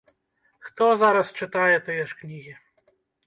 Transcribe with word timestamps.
Хто 0.69 0.85
зараз 1.01 1.27
чытае 1.45 1.77
тыя 1.89 2.07
ж 2.13 2.19
кнігі? 2.21 2.53